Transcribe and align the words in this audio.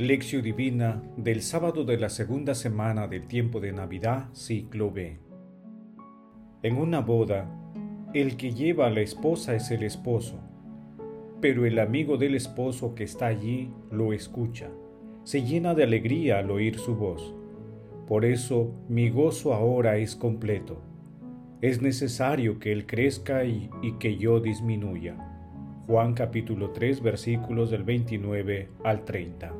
Lección 0.00 0.40
Divina 0.40 1.02
del 1.18 1.42
sábado 1.42 1.84
de 1.84 1.98
la 1.98 2.08
segunda 2.08 2.54
semana 2.54 3.06
del 3.06 3.26
tiempo 3.26 3.60
de 3.60 3.70
Navidad, 3.70 4.30
ciclo 4.32 4.90
B. 4.90 5.18
En 6.62 6.78
una 6.78 7.00
boda, 7.00 7.46
el 8.14 8.38
que 8.38 8.54
lleva 8.54 8.86
a 8.86 8.90
la 8.90 9.02
esposa 9.02 9.54
es 9.54 9.70
el 9.70 9.82
esposo, 9.82 10.40
pero 11.42 11.66
el 11.66 11.78
amigo 11.78 12.16
del 12.16 12.34
esposo 12.34 12.94
que 12.94 13.04
está 13.04 13.26
allí 13.26 13.74
lo 13.90 14.14
escucha, 14.14 14.70
se 15.24 15.42
llena 15.42 15.74
de 15.74 15.84
alegría 15.84 16.38
al 16.38 16.50
oír 16.50 16.78
su 16.78 16.96
voz. 16.96 17.34
Por 18.08 18.24
eso 18.24 18.72
mi 18.88 19.10
gozo 19.10 19.52
ahora 19.52 19.98
es 19.98 20.16
completo. 20.16 20.80
Es 21.60 21.82
necesario 21.82 22.58
que 22.58 22.72
él 22.72 22.86
crezca 22.86 23.44
y, 23.44 23.68
y 23.82 23.98
que 23.98 24.16
yo 24.16 24.40
disminuya. 24.40 25.18
Juan 25.86 26.14
capítulo 26.14 26.70
3 26.70 27.02
versículos 27.02 27.70
del 27.70 27.82
29 27.82 28.70
al 28.82 29.04
30. 29.04 29.59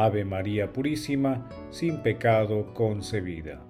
Ave 0.00 0.24
María 0.24 0.72
Purísima, 0.72 1.48
sin 1.70 2.04
pecado 2.04 2.72
concebida. 2.72 3.60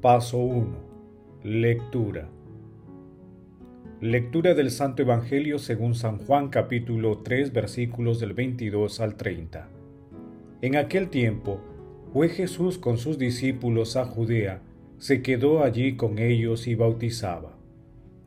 Paso 0.00 0.38
1. 0.38 0.76
Lectura. 1.42 2.30
Lectura 4.00 4.54
del 4.54 4.70
Santo 4.70 5.02
Evangelio 5.02 5.58
según 5.58 5.94
San 5.94 6.16
Juan 6.16 6.48
capítulo 6.48 7.18
3 7.18 7.52
versículos 7.52 8.20
del 8.20 8.32
22 8.32 8.98
al 9.00 9.16
30. 9.16 9.68
En 10.62 10.76
aquel 10.76 11.10
tiempo 11.10 11.60
fue 12.14 12.30
Jesús 12.30 12.78
con 12.78 12.96
sus 12.96 13.18
discípulos 13.18 13.96
a 13.96 14.06
Judea, 14.06 14.62
se 14.96 15.20
quedó 15.20 15.62
allí 15.62 15.96
con 15.96 16.18
ellos 16.18 16.66
y 16.66 16.74
bautizaba. 16.74 17.57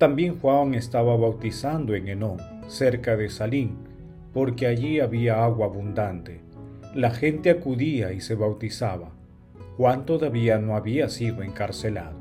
También 0.01 0.39
Juan 0.39 0.73
estaba 0.73 1.15
bautizando 1.15 1.93
en 1.93 2.07
Enón, 2.07 2.37
cerca 2.65 3.15
de 3.15 3.29
Salín, 3.29 3.77
porque 4.33 4.65
allí 4.65 4.99
había 4.99 5.43
agua 5.43 5.67
abundante. 5.67 6.41
La 6.95 7.11
gente 7.11 7.51
acudía 7.51 8.11
y 8.11 8.19
se 8.19 8.33
bautizaba. 8.33 9.11
Juan 9.77 10.07
todavía 10.07 10.57
no 10.57 10.75
había 10.75 11.07
sido 11.07 11.43
encarcelado. 11.43 12.17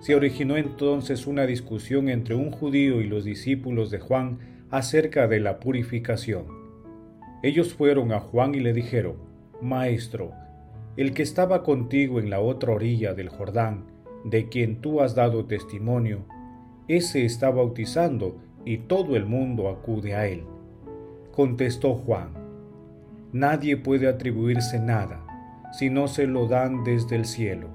Se 0.00 0.14
originó 0.14 0.58
entonces 0.58 1.26
una 1.26 1.46
discusión 1.46 2.10
entre 2.10 2.34
un 2.34 2.50
judío 2.50 3.00
y 3.00 3.06
los 3.06 3.24
discípulos 3.24 3.90
de 3.90 4.00
Juan 4.00 4.38
acerca 4.68 5.26
de 5.26 5.40
la 5.40 5.60
purificación. 5.60 6.48
Ellos 7.42 7.72
fueron 7.72 8.12
a 8.12 8.20
Juan 8.20 8.54
y 8.54 8.60
le 8.60 8.74
dijeron, 8.74 9.14
Maestro, 9.62 10.32
el 10.98 11.14
que 11.14 11.22
estaba 11.22 11.62
contigo 11.62 12.20
en 12.20 12.28
la 12.28 12.40
otra 12.40 12.74
orilla 12.74 13.14
del 13.14 13.30
Jordán, 13.30 13.86
de 14.26 14.50
quien 14.50 14.82
tú 14.82 15.00
has 15.00 15.14
dado 15.14 15.46
testimonio, 15.46 16.26
ese 16.88 17.24
está 17.24 17.50
bautizando 17.50 18.36
y 18.64 18.78
todo 18.78 19.16
el 19.16 19.26
mundo 19.26 19.68
acude 19.68 20.14
a 20.14 20.26
él. 20.26 20.42
Contestó 21.32 21.94
Juan, 21.94 22.30
Nadie 23.32 23.76
puede 23.76 24.08
atribuirse 24.08 24.80
nada 24.80 25.22
si 25.70 25.90
no 25.90 26.08
se 26.08 26.26
lo 26.26 26.48
dan 26.48 26.82
desde 26.82 27.16
el 27.16 27.26
cielo. 27.26 27.68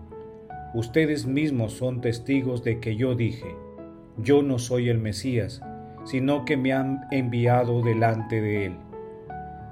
Ustedes 0.73 1.27
mismos 1.27 1.73
son 1.73 2.01
testigos 2.01 2.63
de 2.63 2.79
que 2.79 2.95
yo 2.95 3.13
dije, 3.13 3.55
yo 4.17 4.41
no 4.41 4.57
soy 4.57 4.89
el 4.89 4.97
Mesías, 4.97 5.61
sino 6.05 6.43
que 6.43 6.57
me 6.57 6.73
han 6.73 7.01
enviado 7.11 7.83
delante 7.83 8.41
de 8.41 8.65
él. 8.65 8.73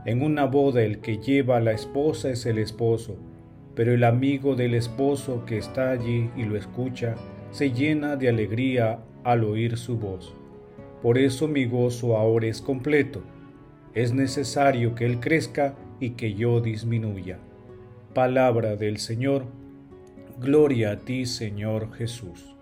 En 0.05 0.21
una 0.21 0.45
boda 0.45 0.83
el 0.83 0.99
que 0.99 1.17
lleva 1.17 1.57
a 1.57 1.61
la 1.61 1.71
esposa 1.71 2.29
es 2.29 2.45
el 2.45 2.59
esposo, 2.59 3.15
pero 3.73 3.93
el 3.93 4.03
amigo 4.03 4.55
del 4.55 4.75
esposo 4.75 5.45
que 5.45 5.57
está 5.57 5.89
allí 5.89 6.29
y 6.37 6.43
lo 6.43 6.57
escucha 6.57 7.15
se 7.51 7.71
llena 7.71 8.15
de 8.15 8.29
alegría 8.29 8.99
al 9.23 9.43
oír 9.43 9.77
su 9.77 9.97
voz. 9.97 10.33
Por 11.01 11.17
eso 11.17 11.47
mi 11.47 11.65
gozo 11.65 12.17
ahora 12.17 12.47
es 12.47 12.61
completo. 12.61 13.21
Es 13.93 14.13
necesario 14.13 14.95
que 14.95 15.05
Él 15.05 15.19
crezca 15.19 15.75
y 15.99 16.11
que 16.11 16.33
yo 16.33 16.61
disminuya. 16.61 17.39
Palabra 18.13 18.75
del 18.75 18.97
Señor. 18.97 19.45
Gloria 20.39 20.91
a 20.91 20.97
ti, 20.97 21.25
Señor 21.25 21.93
Jesús. 21.93 22.55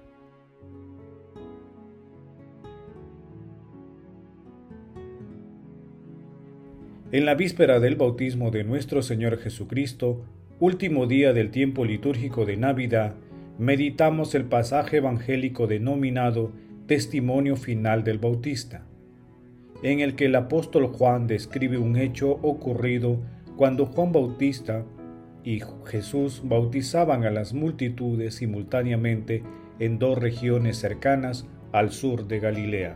En 7.12 7.26
la 7.26 7.34
víspera 7.34 7.80
del 7.80 7.96
bautismo 7.96 8.52
de 8.52 8.64
nuestro 8.64 9.02
Señor 9.02 9.40
Jesucristo, 9.40 10.24
último 10.60 11.08
día 11.08 11.34
del 11.34 11.50
tiempo 11.50 11.84
litúrgico 11.84 12.46
de 12.46 12.58
Navidad, 12.58 13.16
meditamos 13.60 14.36
el 14.36 14.46
pasaje 14.46 14.98
evangélico 14.98 15.68
denominado 15.68 16.54
Testimonio 16.88 17.58
Final 17.58 18.06
del 18.06 18.18
Bautista, 18.18 18.86
en 19.84 20.00
el 20.00 20.16
que 20.16 20.28
el 20.28 20.36
apóstol 20.36 20.88
Juan 20.88 21.28
describe 21.28 21.78
un 21.78 21.98
hecho 21.98 22.32
ocurrido 22.42 23.20
cuando 23.58 23.86
Juan 23.86 24.14
Bautista 24.14 24.86
y 25.44 25.62
Jesús 25.86 26.42
bautizaban 26.46 27.26
a 27.26 27.32
las 27.32 27.54
multitudes 27.54 28.36
simultáneamente 28.36 29.44
en 29.80 30.00
dos 30.00 30.18
regiones 30.18 30.78
cercanas 30.78 31.46
al 31.74 31.92
sur 31.92 32.28
de 32.30 32.40
Galilea. 32.40 32.96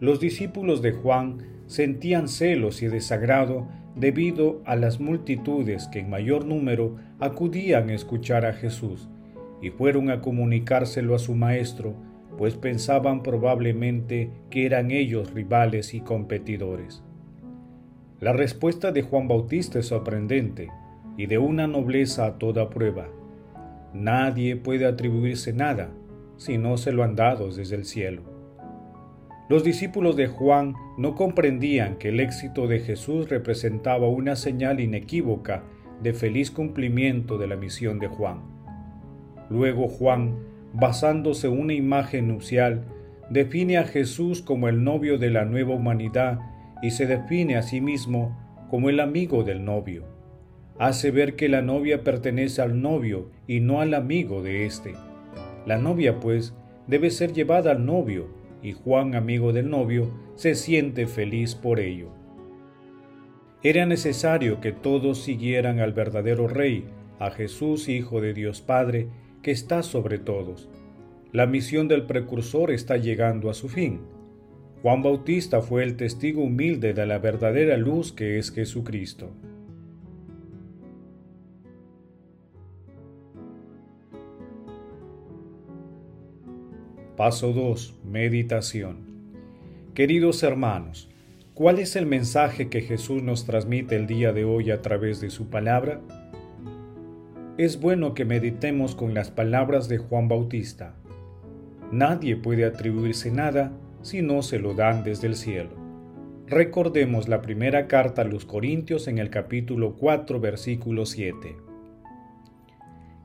Los 0.00 0.18
discípulos 0.18 0.82
de 0.82 0.92
Juan 0.92 1.38
sentían 1.68 2.26
celos 2.26 2.82
y 2.82 2.88
desagrado 2.88 3.68
debido 3.94 4.62
a 4.64 4.76
las 4.76 5.00
multitudes 5.00 5.88
que 5.88 6.00
en 6.00 6.10
mayor 6.10 6.44
número 6.44 6.96
acudían 7.20 7.90
a 7.90 7.94
escuchar 7.94 8.46
a 8.46 8.52
Jesús 8.52 9.08
y 9.60 9.70
fueron 9.70 10.10
a 10.10 10.20
comunicárselo 10.20 11.14
a 11.14 11.18
su 11.18 11.34
maestro, 11.34 11.94
pues 12.38 12.54
pensaban 12.54 13.22
probablemente 13.22 14.30
que 14.50 14.66
eran 14.66 14.90
ellos 14.90 15.32
rivales 15.32 15.94
y 15.94 16.00
competidores. 16.00 17.02
La 18.20 18.32
respuesta 18.32 18.92
de 18.92 19.02
Juan 19.02 19.28
Bautista 19.28 19.78
es 19.78 19.86
sorprendente 19.86 20.68
y 21.16 21.26
de 21.26 21.38
una 21.38 21.66
nobleza 21.66 22.26
a 22.26 22.38
toda 22.38 22.70
prueba. 22.70 23.08
Nadie 23.92 24.56
puede 24.56 24.86
atribuirse 24.86 25.52
nada 25.52 25.90
si 26.36 26.56
no 26.56 26.76
se 26.78 26.92
lo 26.92 27.02
han 27.02 27.14
dado 27.14 27.52
desde 27.52 27.76
el 27.76 27.84
cielo. 27.84 28.22
Los 29.52 29.64
discípulos 29.64 30.16
de 30.16 30.28
Juan 30.28 30.76
no 30.96 31.14
comprendían 31.14 31.96
que 31.96 32.08
el 32.08 32.20
éxito 32.20 32.66
de 32.66 32.78
Jesús 32.80 33.28
representaba 33.28 34.08
una 34.08 34.34
señal 34.34 34.80
inequívoca 34.80 35.62
de 36.02 36.14
feliz 36.14 36.50
cumplimiento 36.50 37.36
de 37.36 37.48
la 37.48 37.56
misión 37.56 37.98
de 37.98 38.08
Juan. 38.08 38.40
Luego 39.50 39.88
Juan, 39.88 40.38
basándose 40.72 41.48
en 41.48 41.60
una 41.60 41.74
imagen 41.74 42.28
nupcial, 42.28 42.86
define 43.28 43.76
a 43.76 43.84
Jesús 43.84 44.40
como 44.40 44.68
el 44.68 44.84
novio 44.84 45.18
de 45.18 45.28
la 45.28 45.44
nueva 45.44 45.74
humanidad 45.74 46.40
y 46.80 46.92
se 46.92 47.04
define 47.04 47.58
a 47.58 47.62
sí 47.62 47.82
mismo 47.82 48.34
como 48.70 48.88
el 48.88 49.00
amigo 49.00 49.44
del 49.44 49.66
novio. 49.66 50.06
Hace 50.78 51.10
ver 51.10 51.36
que 51.36 51.50
la 51.50 51.60
novia 51.60 52.04
pertenece 52.04 52.62
al 52.62 52.80
novio 52.80 53.28
y 53.46 53.60
no 53.60 53.82
al 53.82 53.92
amigo 53.92 54.42
de 54.42 54.64
éste. 54.64 54.94
La 55.66 55.76
novia, 55.76 56.20
pues, 56.20 56.54
debe 56.86 57.10
ser 57.10 57.34
llevada 57.34 57.72
al 57.72 57.84
novio, 57.84 58.40
y 58.62 58.72
Juan, 58.72 59.14
amigo 59.14 59.52
del 59.52 59.68
novio, 59.68 60.10
se 60.36 60.54
siente 60.54 61.06
feliz 61.06 61.54
por 61.54 61.80
ello. 61.80 62.10
Era 63.62 63.86
necesario 63.86 64.60
que 64.60 64.72
todos 64.72 65.22
siguieran 65.22 65.80
al 65.80 65.92
verdadero 65.92 66.48
Rey, 66.48 66.84
a 67.18 67.30
Jesús, 67.30 67.88
Hijo 67.88 68.20
de 68.20 68.34
Dios 68.34 68.60
Padre, 68.60 69.08
que 69.42 69.50
está 69.50 69.82
sobre 69.82 70.18
todos. 70.18 70.68
La 71.32 71.46
misión 71.46 71.88
del 71.88 72.06
precursor 72.06 72.70
está 72.70 72.96
llegando 72.96 73.50
a 73.50 73.54
su 73.54 73.68
fin. 73.68 74.00
Juan 74.82 75.02
Bautista 75.02 75.62
fue 75.62 75.84
el 75.84 75.96
testigo 75.96 76.42
humilde 76.42 76.92
de 76.92 77.06
la 77.06 77.18
verdadera 77.18 77.76
luz 77.76 78.12
que 78.12 78.38
es 78.38 78.50
Jesucristo. 78.50 79.32
Paso 87.22 87.52
2. 87.52 88.00
Meditación. 88.04 88.96
Queridos 89.94 90.42
hermanos, 90.42 91.08
¿cuál 91.54 91.78
es 91.78 91.94
el 91.94 92.04
mensaje 92.04 92.68
que 92.68 92.80
Jesús 92.80 93.22
nos 93.22 93.46
transmite 93.46 93.94
el 93.94 94.08
día 94.08 94.32
de 94.32 94.44
hoy 94.44 94.72
a 94.72 94.82
través 94.82 95.20
de 95.20 95.30
su 95.30 95.48
palabra? 95.48 96.00
es 97.58 97.80
bueno 97.80 98.14
que 98.14 98.24
meditemos 98.24 98.96
con 98.96 99.14
las 99.14 99.30
palabras 99.30 99.88
de 99.88 99.98
Juan 99.98 100.26
Bautista. 100.26 100.96
Nadie 101.92 102.34
puede 102.34 102.64
atribuirse 102.64 103.30
nada 103.30 103.70
si 104.02 104.20
no 104.20 104.42
se 104.42 104.58
lo 104.58 104.74
dan 104.74 105.04
desde 105.04 105.28
el 105.28 105.36
cielo. 105.36 105.76
Recordemos 106.48 107.28
la 107.28 107.40
primera 107.40 107.86
carta 107.86 108.22
a 108.22 108.24
los 108.24 108.44
Corintios 108.44 109.06
en 109.06 109.18
el 109.18 109.30
capítulo 109.30 109.94
4, 109.94 110.40
versículo 110.40 111.06
7. 111.06 111.54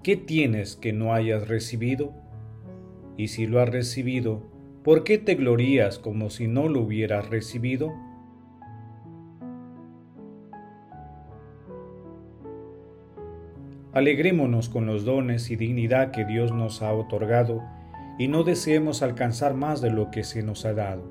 ¿Qué 0.03 0.17
tienes 0.17 0.75
que 0.75 0.93
no 0.93 1.15
hayas 1.15 1.47
recibido? 1.47 2.26
Y 3.17 3.29
si 3.29 3.47
lo 3.47 3.59
has 3.59 3.69
recibido, 3.69 4.43
¿por 4.83 5.03
qué 5.03 5.17
te 5.17 5.35
glorías 5.35 5.97
como 5.97 6.29
si 6.29 6.47
no 6.47 6.69
lo 6.69 6.81
hubieras 6.81 7.29
recibido? 7.29 7.93
Alegrémonos 13.91 14.69
con 14.69 14.85
los 14.85 15.05
dones 15.05 15.49
y 15.49 15.55
dignidad 15.55 16.11
que 16.11 16.23
Dios 16.23 16.53
nos 16.53 16.83
ha 16.83 16.93
otorgado 16.93 17.63
y 18.19 18.27
no 18.27 18.43
deseemos 18.43 19.01
alcanzar 19.01 19.55
más 19.55 19.81
de 19.81 19.89
lo 19.89 20.11
que 20.11 20.23
se 20.23 20.43
nos 20.43 20.65
ha 20.65 20.73
dado, 20.73 21.01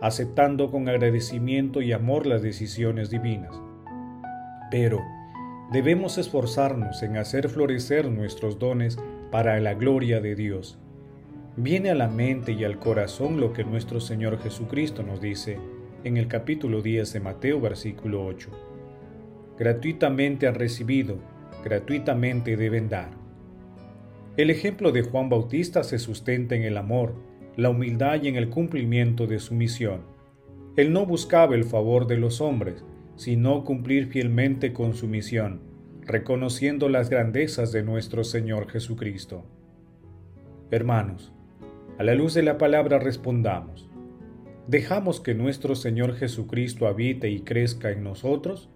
aceptando 0.00 0.70
con 0.70 0.88
agradecimiento 0.88 1.82
y 1.82 1.92
amor 1.92 2.26
las 2.26 2.40
decisiones 2.40 3.10
divinas. 3.10 3.60
Pero 4.70 5.02
debemos 5.72 6.16
esforzarnos 6.16 7.02
en 7.02 7.18
hacer 7.18 7.50
florecer 7.50 8.10
nuestros 8.10 8.58
dones 8.58 8.98
para 9.30 9.60
la 9.60 9.74
gloria 9.74 10.22
de 10.22 10.34
Dios. 10.34 10.78
Viene 11.58 11.88
a 11.88 11.94
la 11.94 12.08
mente 12.08 12.52
y 12.52 12.64
al 12.64 12.78
corazón 12.78 13.40
lo 13.40 13.54
que 13.54 13.64
nuestro 13.64 13.98
Señor 13.98 14.38
Jesucristo 14.38 15.02
nos 15.02 15.22
dice 15.22 15.58
en 16.04 16.18
el 16.18 16.28
capítulo 16.28 16.82
10 16.82 17.14
de 17.14 17.20
Mateo 17.20 17.62
versículo 17.62 18.26
8. 18.26 18.50
Gratuitamente 19.58 20.48
han 20.48 20.54
recibido, 20.54 21.16
gratuitamente 21.64 22.58
deben 22.58 22.90
dar. 22.90 23.08
El 24.36 24.50
ejemplo 24.50 24.92
de 24.92 25.00
Juan 25.00 25.30
Bautista 25.30 25.82
se 25.82 25.98
sustenta 25.98 26.54
en 26.56 26.62
el 26.62 26.76
amor, 26.76 27.14
la 27.56 27.70
humildad 27.70 28.22
y 28.22 28.28
en 28.28 28.36
el 28.36 28.50
cumplimiento 28.50 29.26
de 29.26 29.38
su 29.38 29.54
misión. 29.54 30.02
Él 30.76 30.92
no 30.92 31.06
buscaba 31.06 31.54
el 31.54 31.64
favor 31.64 32.06
de 32.06 32.18
los 32.18 32.42
hombres, 32.42 32.84
sino 33.16 33.64
cumplir 33.64 34.08
fielmente 34.08 34.74
con 34.74 34.92
su 34.92 35.08
misión, 35.08 35.62
reconociendo 36.02 36.90
las 36.90 37.08
grandezas 37.08 37.72
de 37.72 37.82
nuestro 37.82 38.24
Señor 38.24 38.68
Jesucristo. 38.68 39.46
Hermanos, 40.70 41.32
a 41.98 42.02
la 42.02 42.14
luz 42.14 42.34
de 42.34 42.42
la 42.42 42.58
palabra 42.58 42.98
respondamos, 42.98 43.88
¿dejamos 44.66 45.20
que 45.20 45.34
nuestro 45.34 45.74
Señor 45.74 46.14
Jesucristo 46.14 46.86
habite 46.86 47.30
y 47.30 47.40
crezca 47.40 47.90
en 47.90 48.04
nosotros? 48.04 48.68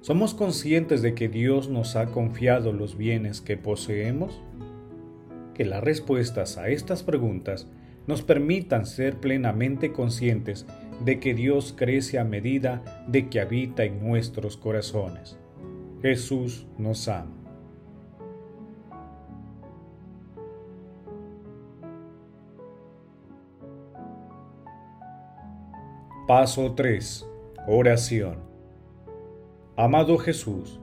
¿Somos 0.00 0.34
conscientes 0.34 1.02
de 1.02 1.14
que 1.14 1.28
Dios 1.28 1.68
nos 1.68 1.94
ha 1.94 2.06
confiado 2.06 2.72
los 2.72 2.96
bienes 2.96 3.40
que 3.40 3.56
poseemos? 3.56 4.42
Que 5.54 5.64
las 5.64 5.84
respuestas 5.84 6.58
a 6.58 6.68
estas 6.68 7.04
preguntas 7.04 7.68
nos 8.08 8.22
permitan 8.22 8.86
ser 8.86 9.18
plenamente 9.18 9.92
conscientes 9.92 10.66
de 11.04 11.20
que 11.20 11.34
Dios 11.34 11.74
crece 11.76 12.18
a 12.18 12.24
medida 12.24 13.04
de 13.06 13.28
que 13.28 13.40
habita 13.40 13.84
en 13.84 14.04
nuestros 14.04 14.56
corazones. 14.56 15.38
Jesús 16.02 16.66
nos 16.78 17.06
ama. 17.06 17.41
Paso 26.28 26.74
3. 26.76 27.26
Oración. 27.66 28.36
Amado 29.76 30.18
Jesús, 30.18 30.78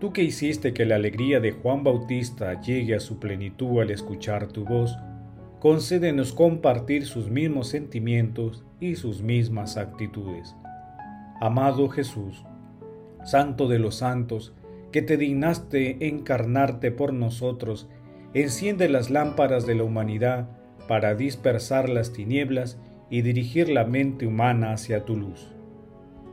tú 0.00 0.12
que 0.12 0.24
hiciste 0.24 0.74
que 0.74 0.84
la 0.84 0.96
alegría 0.96 1.38
de 1.38 1.52
Juan 1.52 1.84
Bautista 1.84 2.60
llegue 2.60 2.96
a 2.96 3.00
su 3.00 3.20
plenitud 3.20 3.80
al 3.80 3.92
escuchar 3.92 4.48
tu 4.48 4.64
voz, 4.64 4.98
concédenos 5.60 6.32
compartir 6.32 7.06
sus 7.06 7.30
mismos 7.30 7.68
sentimientos 7.68 8.64
y 8.80 8.96
sus 8.96 9.22
mismas 9.22 9.76
actitudes. 9.76 10.56
Amado 11.40 11.88
Jesús, 11.88 12.44
Santo 13.22 13.68
de 13.68 13.78
los 13.78 13.94
santos, 13.94 14.54
que 14.90 15.02
te 15.02 15.16
dignaste 15.16 16.08
encarnarte 16.08 16.90
por 16.90 17.12
nosotros, 17.12 17.88
enciende 18.34 18.88
las 18.88 19.08
lámparas 19.08 19.66
de 19.66 19.76
la 19.76 19.84
humanidad 19.84 20.48
para 20.88 21.14
dispersar 21.14 21.88
las 21.88 22.12
tinieblas 22.12 22.76
y 22.76 22.93
dirigir 23.22 23.68
la 23.68 23.84
mente 23.84 24.26
humana 24.26 24.72
hacia 24.72 25.04
tu 25.04 25.16
luz. 25.16 25.52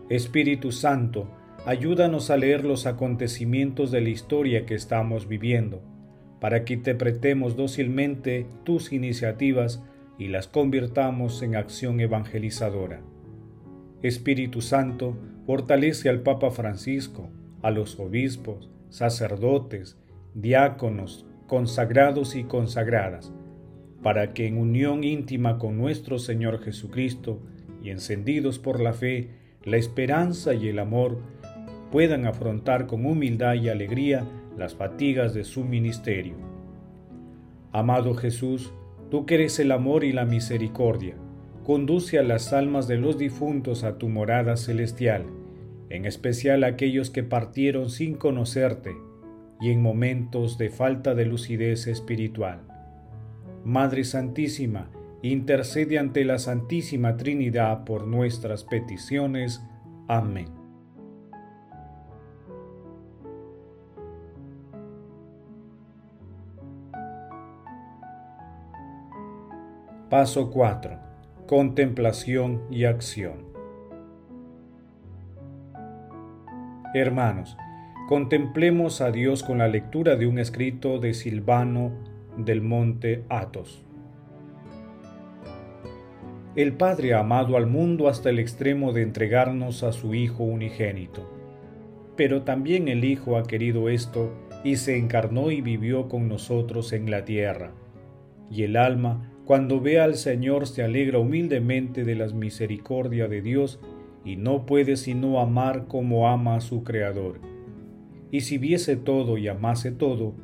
Espíritu 0.09 0.71
Santo, 0.71 1.27
ayúdanos 1.65 2.29
a 2.29 2.37
leer 2.37 2.65
los 2.65 2.85
acontecimientos 2.85 3.91
de 3.91 4.01
la 4.01 4.09
historia 4.09 4.65
que 4.65 4.75
estamos 4.75 5.27
viviendo, 5.27 5.81
para 6.39 6.65
que 6.65 6.73
interpretemos 6.73 7.55
dócilmente 7.55 8.47
tus 8.63 8.91
iniciativas 8.91 9.83
y 10.17 10.27
las 10.27 10.47
convirtamos 10.47 11.41
en 11.41 11.55
acción 11.55 11.99
evangelizadora. 11.99 13.01
Espíritu 14.01 14.61
Santo, 14.61 15.17
fortalece 15.45 16.09
al 16.09 16.21
Papa 16.21 16.51
Francisco, 16.51 17.29
a 17.61 17.71
los 17.71 17.99
obispos, 17.99 18.69
sacerdotes, 18.89 19.97
diáconos, 20.33 21.25
consagrados 21.47 22.35
y 22.35 22.43
consagradas, 22.43 23.33
para 24.01 24.33
que 24.33 24.47
en 24.47 24.57
unión 24.57 25.03
íntima 25.03 25.57
con 25.57 25.77
nuestro 25.77 26.17
Señor 26.17 26.63
Jesucristo 26.63 27.39
y 27.83 27.89
encendidos 27.89 28.59
por 28.59 28.79
la 28.79 28.93
fe, 28.93 29.29
la 29.63 29.77
esperanza 29.77 30.53
y 30.53 30.67
el 30.69 30.79
amor, 30.79 31.19
puedan 31.91 32.25
afrontar 32.25 32.87
con 32.87 33.05
humildad 33.05 33.55
y 33.55 33.69
alegría 33.69 34.25
las 34.57 34.75
fatigas 34.75 35.33
de 35.33 35.43
su 35.43 35.63
ministerio. 35.63 36.35
Amado 37.71 38.15
Jesús, 38.15 38.73
tú 39.09 39.25
que 39.25 39.35
eres 39.35 39.59
el 39.59 39.71
amor 39.71 40.03
y 40.03 40.13
la 40.13 40.25
misericordia, 40.25 41.15
conduce 41.63 42.17
a 42.17 42.23
las 42.23 42.53
almas 42.53 42.87
de 42.87 42.97
los 42.97 43.17
difuntos 43.17 43.83
a 43.83 43.97
tu 43.97 44.09
morada 44.09 44.57
celestial, 44.57 45.25
en 45.89 46.05
especial 46.05 46.63
a 46.63 46.67
aquellos 46.67 47.09
que 47.09 47.23
partieron 47.23 47.89
sin 47.89 48.15
conocerte 48.15 48.95
y 49.59 49.69
en 49.69 49.81
momentos 49.81 50.57
de 50.57 50.69
falta 50.69 51.13
de 51.13 51.25
lucidez 51.25 51.87
espiritual. 51.87 52.70
Madre 53.63 54.03
Santísima, 54.03 54.89
intercede 55.21 55.99
ante 55.99 56.25
la 56.25 56.39
Santísima 56.39 57.17
Trinidad 57.17 57.83
por 57.83 58.07
nuestras 58.07 58.63
peticiones. 58.63 59.63
Amén. 60.07 60.47
Paso 70.09 70.49
4. 70.49 70.99
Contemplación 71.47 72.63
y 72.69 72.85
acción. 72.85 73.45
Hermanos, 76.93 77.55
contemplemos 78.09 78.99
a 78.99 79.11
Dios 79.11 79.43
con 79.43 79.59
la 79.59 79.69
lectura 79.69 80.17
de 80.17 80.27
un 80.27 80.39
escrito 80.39 80.99
de 80.99 81.13
Silvano 81.13 81.93
del 82.45 82.61
monte 82.61 83.23
Athos. 83.29 83.85
El 86.55 86.73
Padre 86.73 87.13
ha 87.13 87.19
amado 87.21 87.55
al 87.55 87.65
mundo 87.65 88.09
hasta 88.09 88.29
el 88.29 88.37
extremo 88.37 88.91
de 88.91 89.03
entregarnos 89.03 89.83
a 89.83 89.93
su 89.93 90.13
Hijo 90.13 90.43
unigénito. 90.43 91.29
Pero 92.17 92.41
también 92.41 92.89
el 92.89 93.05
Hijo 93.05 93.37
ha 93.37 93.43
querido 93.43 93.87
esto 93.87 94.33
y 94.63 94.75
se 94.75 94.97
encarnó 94.97 95.49
y 95.51 95.61
vivió 95.61 96.09
con 96.09 96.27
nosotros 96.27 96.91
en 96.91 97.09
la 97.09 97.23
tierra. 97.23 97.71
Y 98.49 98.63
el 98.63 98.75
alma 98.75 99.31
cuando 99.45 99.79
ve 99.79 99.99
al 99.99 100.15
Señor 100.15 100.67
se 100.67 100.83
alegra 100.83 101.19
humildemente 101.19 102.03
de 102.03 102.15
las 102.15 102.33
misericordias 102.33 103.29
de 103.29 103.41
Dios 103.41 103.79
y 104.23 104.35
no 104.35 104.65
puede 104.65 104.97
sino 104.97 105.39
amar 105.39 105.87
como 105.87 106.27
ama 106.27 106.55
a 106.55 106.61
su 106.61 106.83
Creador. 106.83 107.39
Y 108.29 108.41
si 108.41 108.57
viese 108.57 108.95
todo 108.95 109.37
y 109.37 109.47
amase 109.47 109.91
todo, 109.91 110.35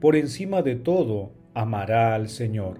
por 0.00 0.16
encima 0.16 0.62
de 0.62 0.76
todo 0.76 1.32
amará 1.56 2.14
al 2.14 2.28
Señor. 2.28 2.76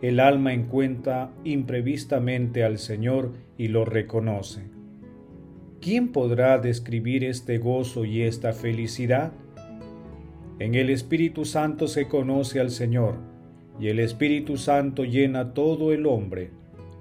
El 0.00 0.20
alma 0.20 0.54
encuentra 0.54 1.32
imprevistamente 1.44 2.64
al 2.64 2.78
Señor 2.78 3.32
y 3.58 3.68
lo 3.68 3.84
reconoce. 3.84 4.62
¿Quién 5.82 6.08
podrá 6.08 6.56
describir 6.56 7.24
este 7.24 7.58
gozo 7.58 8.06
y 8.06 8.22
esta 8.22 8.54
felicidad? 8.54 9.32
En 10.58 10.74
el 10.76 10.88
Espíritu 10.88 11.44
Santo 11.44 11.88
se 11.88 12.08
conoce 12.08 12.58
al 12.58 12.70
Señor 12.70 13.16
y 13.78 13.88
el 13.88 13.98
Espíritu 13.98 14.56
Santo 14.56 15.04
llena 15.04 15.52
todo 15.52 15.92
el 15.92 16.06
hombre, 16.06 16.52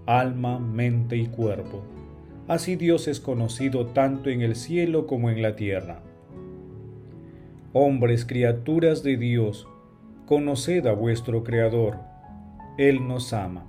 alma, 0.06 0.60
mente 0.60 1.16
y 1.16 1.28
cuerpo. 1.28 1.82
Así 2.50 2.76
Dios 2.76 3.08
es 3.08 3.22
conocido 3.22 3.86
tanto 3.86 4.30
en 4.30 4.42
el 4.42 4.58
cielo 4.58 5.08
como 5.08 5.30
en 5.30 5.42
la 5.42 5.56
tierra. 5.56 6.02
Hombres, 7.72 8.26
criaturas 8.26 9.02
de 9.02 9.16
Dios, 9.16 9.66
conoced 10.30 10.86
a 10.86 10.92
vuestro 10.92 11.44
Creador. 11.44 11.98
Él 12.78 13.08
nos 13.08 13.34
ama. 13.34 13.66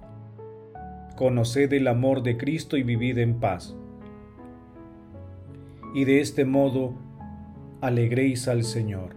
Conoced 1.16 1.72
el 1.72 1.88
amor 1.88 2.22
de 2.22 2.36
Cristo 2.36 2.76
y 2.76 2.82
vivid 2.82 3.16
en 3.16 3.40
paz. 3.40 3.74
Y 5.94 6.04
de 6.04 6.20
este 6.20 6.44
modo 6.44 6.92
alegréis 7.80 8.46
al 8.46 8.64
Señor. 8.64 9.16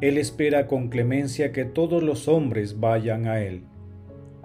Él 0.00 0.16
espera 0.16 0.68
con 0.68 0.88
clemencia 0.88 1.52
que 1.52 1.66
todos 1.66 2.02
los 2.02 2.28
hombres 2.28 2.80
vayan 2.80 3.26
a 3.26 3.42
Él. 3.42 3.64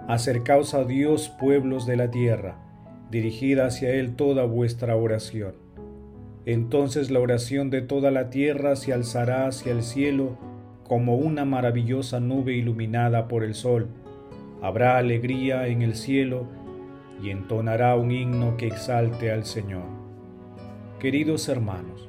Acercaos 0.06 0.74
a 0.74 0.84
Dios, 0.84 1.30
pueblos 1.40 1.86
de 1.86 1.96
la 1.96 2.10
tierra, 2.10 2.58
dirigid 3.10 3.60
hacia 3.60 3.94
Él 3.94 4.14
toda 4.14 4.44
vuestra 4.44 4.94
oración. 4.94 5.54
Entonces 6.44 7.10
la 7.10 7.18
oración 7.20 7.70
de 7.70 7.80
toda 7.80 8.10
la 8.10 8.28
tierra 8.28 8.76
se 8.76 8.92
alzará 8.92 9.46
hacia 9.46 9.72
el 9.72 9.82
cielo 9.82 10.36
como 10.86 11.16
una 11.16 11.44
maravillosa 11.44 12.20
nube 12.20 12.54
iluminada 12.54 13.26
por 13.26 13.42
el 13.42 13.54
sol. 13.54 13.88
Habrá 14.62 14.98
alegría 14.98 15.66
en 15.66 15.82
el 15.82 15.96
cielo 15.96 16.46
y 17.22 17.30
entonará 17.30 17.96
un 17.96 18.12
himno 18.12 18.56
que 18.56 18.68
exalte 18.68 19.32
al 19.32 19.44
Señor. 19.44 19.84
Queridos 21.00 21.48
hermanos, 21.48 22.08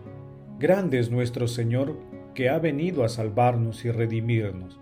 grande 0.60 1.00
es 1.00 1.10
nuestro 1.10 1.48
Señor 1.48 1.98
que 2.36 2.50
ha 2.50 2.60
venido 2.60 3.03
a 3.03 3.10
salvarnos 3.10 3.84
y 3.84 3.89
redimirnos. 3.89 4.79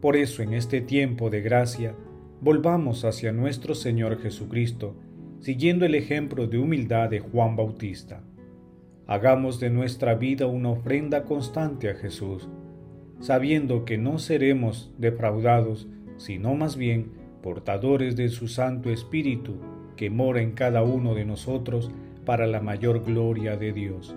Por 0.00 0.16
eso 0.16 0.42
en 0.42 0.52
este 0.52 0.80
tiempo 0.80 1.30
de 1.30 1.40
gracia, 1.40 1.94
volvamos 2.40 3.04
hacia 3.04 3.32
nuestro 3.32 3.74
Señor 3.74 4.20
Jesucristo, 4.20 4.96
siguiendo 5.38 5.86
el 5.86 5.94
ejemplo 5.94 6.48
de 6.48 6.58
humildad 6.58 7.10
de 7.10 7.20
Juan 7.20 7.54
Bautista. 7.54 8.24
Hagamos 9.06 9.60
de 9.60 9.70
nuestra 9.70 10.14
vida 10.14 10.46
una 10.46 10.70
ofrenda 10.70 11.24
constante 11.24 11.90
a 11.90 11.94
Jesús, 11.94 12.48
sabiendo 13.20 13.84
que 13.84 13.98
no 13.98 14.18
seremos 14.18 14.92
defraudados, 14.98 15.88
sino 16.16 16.54
más 16.54 16.76
bien 16.76 17.12
portadores 17.42 18.16
de 18.16 18.28
su 18.28 18.48
Santo 18.48 18.90
Espíritu, 18.90 19.56
que 19.96 20.10
mora 20.10 20.42
en 20.42 20.52
cada 20.52 20.82
uno 20.82 21.14
de 21.14 21.24
nosotros 21.24 21.90
para 22.24 22.46
la 22.46 22.60
mayor 22.60 23.04
gloria 23.04 23.56
de 23.56 23.72
Dios 23.72 24.14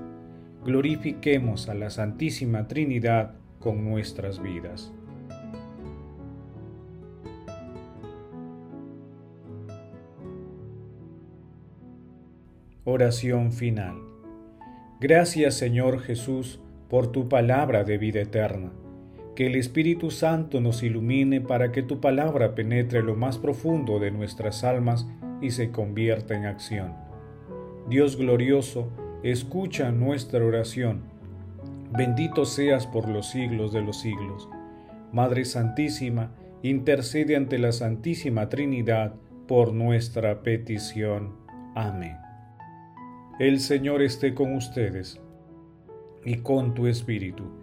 glorifiquemos 0.63 1.67
a 1.67 1.73
la 1.73 1.89
Santísima 1.89 2.67
Trinidad 2.67 3.35
con 3.59 3.83
nuestras 3.83 4.41
vidas. 4.41 4.91
Oración 12.85 13.51
final. 13.51 13.95
Gracias 14.99 15.55
Señor 15.55 15.99
Jesús 15.99 16.59
por 16.89 17.11
tu 17.11 17.27
palabra 17.27 17.83
de 17.83 17.97
vida 17.97 18.21
eterna. 18.21 18.71
Que 19.35 19.47
el 19.47 19.55
Espíritu 19.55 20.11
Santo 20.11 20.61
nos 20.61 20.83
ilumine 20.83 21.41
para 21.41 21.71
que 21.71 21.81
tu 21.81 21.99
palabra 21.99 22.53
penetre 22.53 23.01
lo 23.01 23.15
más 23.15 23.37
profundo 23.37 23.99
de 23.99 24.11
nuestras 24.11 24.63
almas 24.63 25.07
y 25.41 25.51
se 25.51 25.71
convierta 25.71 26.35
en 26.35 26.45
acción. 26.45 26.93
Dios 27.89 28.15
glorioso, 28.15 28.89
escucha 29.23 29.91
nuestra 29.91 30.45
oración. 30.45 31.01
Bendito 31.91 32.45
seas 32.45 32.87
por 32.87 33.09
los 33.09 33.29
siglos 33.29 33.73
de 33.73 33.81
los 33.81 33.99
siglos. 33.99 34.49
Madre 35.11 35.45
Santísima, 35.45 36.31
intercede 36.61 37.35
ante 37.35 37.57
la 37.57 37.71
Santísima 37.71 38.49
Trinidad 38.49 39.15
por 39.47 39.73
nuestra 39.73 40.43
petición. 40.43 41.35
Amén. 41.75 42.17
El 43.39 43.59
Señor 43.59 44.01
esté 44.01 44.33
con 44.33 44.55
ustedes 44.55 45.19
y 46.23 46.37
con 46.37 46.73
tu 46.73 46.87
Espíritu. 46.87 47.62